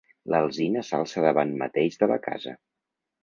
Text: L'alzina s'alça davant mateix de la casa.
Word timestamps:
L'alzina 0.33 0.81
s'alça 0.87 1.23
davant 1.25 1.53
mateix 1.61 1.99
de 2.05 2.09
la 2.13 2.17
casa. 2.31 2.57